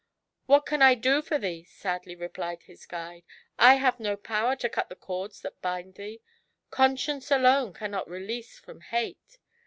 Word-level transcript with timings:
*'What 0.47 0.65
can 0.65 0.81
I 0.81 0.95
do 0.95 1.21
for 1.21 1.37
thee," 1.37 1.63
sadly 1.63 2.15
replied 2.15 2.63
his 2.63 2.87
guide;" 2.87 3.23
1 3.59 3.77
have 3.77 3.99
no 3.99 4.17
power 4.17 4.55
to 4.55 4.67
cut 4.67 4.89
the 4.89 4.95
cords 4.95 5.41
that 5.41 5.61
bind 5.61 5.93
thee; 5.93 6.23
Con 6.71 6.97
science 6.97 7.29
alone 7.29 7.71
cannot 7.73 8.09
release 8.09 8.57
from 8.57 8.81
Hate. 8.81 9.37